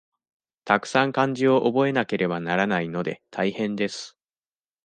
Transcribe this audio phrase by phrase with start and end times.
[0.65, 4.17] たくさん漢字を覚えなければならないので、大変です。